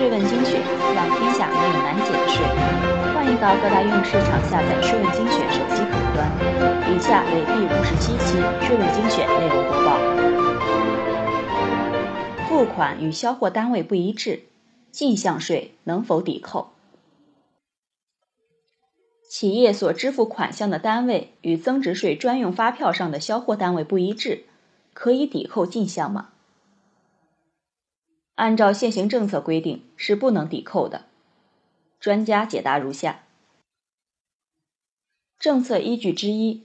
[0.00, 0.58] 税问精选，
[0.94, 2.42] 让天下没有难解的税。
[3.12, 6.24] 欢迎到各大应用市场下载“税问精选”手机客户端。
[6.90, 9.98] 以下为第五十七期税问精选内容播报：
[12.48, 14.44] 付款与销货单位不一致，
[14.90, 16.70] 进项税能否抵扣？
[19.28, 24.44] 企业所支付款项的单位与增值税专用发票上的销货单位不一致，
[24.94, 26.30] 可以抵扣进项吗？
[28.40, 31.04] 按照现行政策规定是不能抵扣的。
[32.00, 33.20] 专家解答如下：
[35.38, 36.62] 政策依据之一，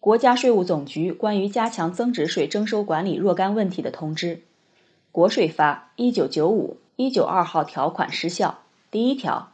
[0.00, 4.40] 国家税务总局关于加强增值税征收管理若干问题的通知
[5.12, 8.60] （国税发一九九五一九二号条款）失效。
[8.90, 9.52] 第一条，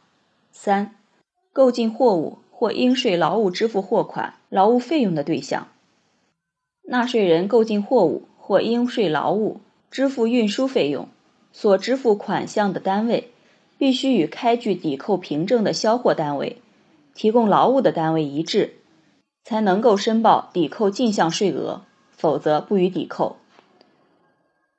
[0.53, 0.95] 三，
[1.51, 5.67] 购进货物或应税劳务支付货款、劳务费用的对象，
[6.83, 9.59] 纳税人购进货物或应税劳务
[9.91, 11.09] 支付运输费用。
[11.51, 13.31] 所支付款项的单位，
[13.77, 16.61] 必须与开具抵扣凭证的销货单位、
[17.13, 18.75] 提供劳务的单位一致，
[19.43, 23.37] 才能够申报抵扣进项税额，否则不予抵扣。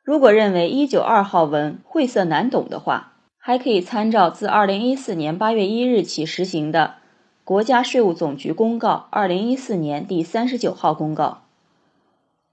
[0.02, 6.96] 如果认为一九二号文晦涩难懂的话，还可以参照自二零一四年八月一日起实行的
[7.44, 11.42] 国家税务总局公告二零一四年第三十九号公告。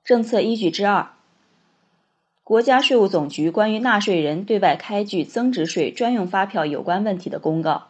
[0.04, 1.12] 政策依据之二。
[2.48, 7.88] 国家税务总局关于纳税人对外开具增值税专用发票有关问题的公告，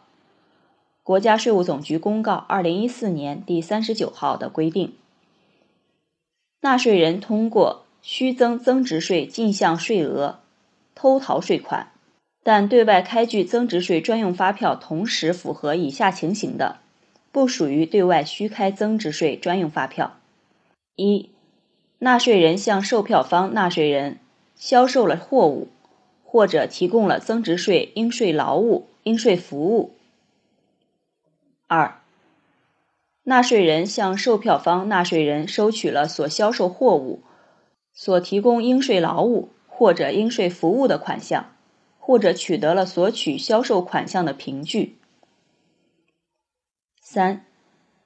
[1.04, 4.94] 国家税务总局公告二零一四年第三十九号的规定，
[6.60, 10.40] 纳税人通过虚增增值税进项税额
[10.96, 11.92] 偷逃税款，
[12.42, 16.78] 但对外开具增值税专用发票同时符合以下情形的，
[17.30, 20.16] 不属于对外虚开增值税专用发票：
[20.96, 21.30] 一、
[22.00, 24.18] 纳税人向售票方纳税人。
[24.58, 25.68] 销售了货物，
[26.24, 29.94] 或者提供了增值税应税劳务、应税服务。
[31.68, 32.00] 二、
[33.22, 37.22] 纳税人向售票方纳税人收取了所销售货物、
[37.92, 41.54] 所提供应税劳务或者应税服务的款项，
[42.00, 44.96] 或者取得了索取销售款项的凭据。
[47.00, 47.44] 三、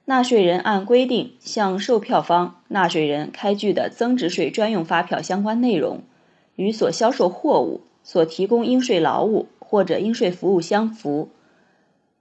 [0.05, 6.03] 纳税人按规定向售票方纳税人开具的增值税专用发票相关内容。
[6.55, 11.29] 与所销售货物、所提供应税劳务或者应税服务相符，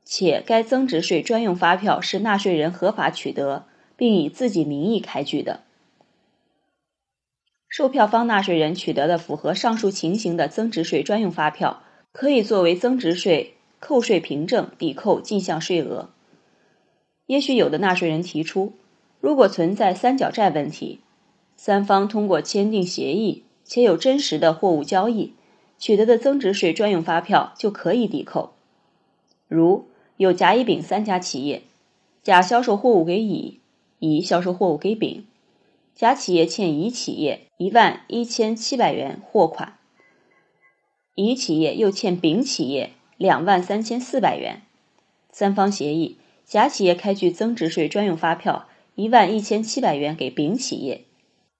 [0.04, 3.66] 且该增值税专用发票是纳税人合法取得
[3.96, 5.60] 并以自己名义开具的，
[7.68, 11.82] 售票方纳税人取得的符合上述情形的增值税专用发票，
[12.12, 16.10] 可以作为增值税扣税凭证抵扣进项税额。
[17.26, 18.72] 也许有的纳税人提出，
[19.20, 21.00] 如果存在三角债问题，
[21.56, 23.44] 三方通过签订协议。
[23.72, 25.32] 且有真实的货物交易
[25.78, 28.52] 取得的增值税专用发票就可以抵扣。
[29.48, 29.86] 如
[30.18, 31.62] 有甲、乙、丙三家企业，
[32.22, 33.60] 甲销售货物给乙，
[33.98, 35.24] 乙销售货物给丙，
[35.94, 39.78] 甲企业欠乙企业一万一千七百元货款，
[41.14, 44.60] 乙企业又欠丙企业两万三千四百元。
[45.30, 51.04] 三方协议，甲企业开具增值税专用发票一万一千七百元给丙企业，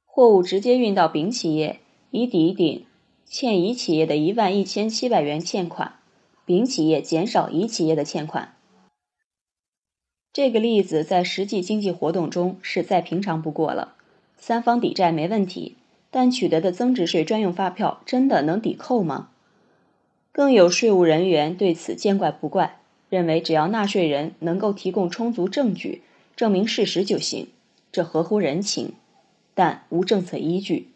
[0.05, 1.79] 货物直接运到丙企业。
[2.15, 2.85] 以抵顶
[3.25, 5.95] 欠乙企业的一万一千七百元欠款，
[6.45, 8.55] 丙企业减少乙企业的欠款。
[10.31, 13.95] 这个例子在实际经济活动中是再平常不过了，
[14.37, 15.77] 三方抵债没问题，
[16.11, 19.31] 但取得的增值税专用发票真的能抵扣吗？
[20.33, 26.03] 更有税务人员对此见怪不怪，认为只要纳税人能够提供充足证据
[26.37, 27.49] 证明事实就行，
[27.91, 28.93] 这合乎人情，
[29.55, 30.92] 但无政策依据。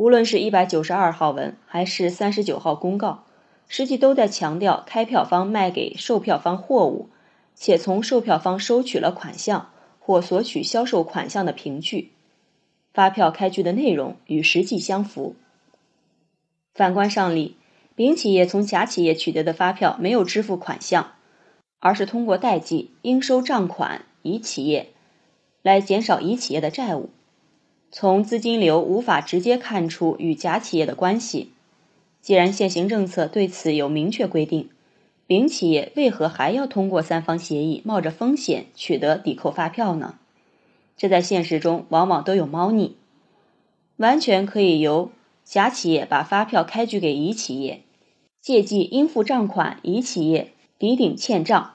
[0.00, 3.24] 无论是一百九十二号文还是三十九号公告，
[3.68, 7.10] 实际都在强调开票方卖给售票方货物，
[7.54, 9.68] 且从售票方收取了款项
[9.98, 12.12] 或索取销售款项的凭据，
[12.94, 15.36] 发票开具的内容与实际相符。
[16.72, 17.58] 反观上例，
[17.94, 21.12] 丙企业从甲企业取得的发票没有支付款项，
[21.78, 24.94] 而是通过代记应收账款乙企业，
[25.60, 27.10] 来减少乙企业的债务。
[27.92, 31.50] 从资金流无法直接看出与甲企业的关系，
[32.20, 34.68] 既然现行政策对此有明确规定，
[35.26, 40.14] 丙企业为何还要通过三方协议冒着风险取得抵扣发票呢？
[40.96, 42.94] 这在现实中往往都有猫腻，
[43.96, 45.10] 完全可以由
[45.44, 47.82] 甲企业把发票开具给乙企业，
[48.40, 51.74] 借记应付账款乙企业抵顶欠账，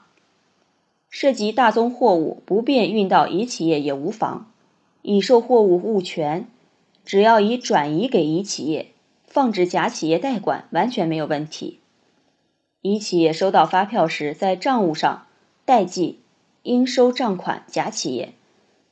[1.10, 4.50] 涉及大宗货物不便运到乙企业也无妨。
[5.08, 6.48] 已售货物物权，
[7.04, 8.88] 只要已转移给乙企业，
[9.28, 11.78] 放置甲企业代管，完全没有问题。
[12.82, 15.28] 乙企业收到发票时，在账务上
[15.64, 16.18] 代记
[16.64, 18.32] 应收账款甲企业，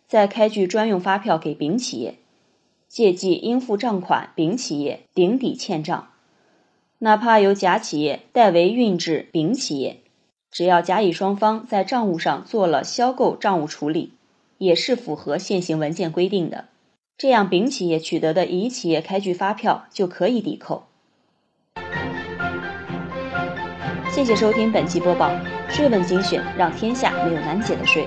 [0.07, 2.15] 再开具专用发票给丙企业，
[2.87, 6.11] 借记应付账款丙企业顶抵欠账。
[6.99, 9.99] 哪怕由甲企业代为运至丙企业，
[10.53, 14.13] 只要甲乙双方在账务上做了销购账务处理，
[14.59, 16.67] 也是符合现行文件规定的。
[17.17, 20.85] 这样，丙企业取得的乙企业开具发票就可以抵扣。
[24.11, 25.31] 谢谢收听本期播报，
[25.69, 28.07] 税问精选，让天下没有难解的税。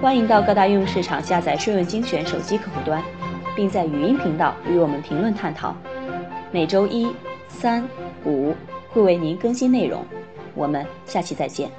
[0.00, 3.02] 欢迎到各大应用市场下载税问精选手机客户端，
[3.56, 5.74] 并在语音频道与我们评论探讨。
[6.50, 7.08] 每周一、
[7.48, 7.86] 三、
[8.24, 8.54] 五
[8.90, 10.04] 会为您更新内容，
[10.54, 11.70] 我们下期再见。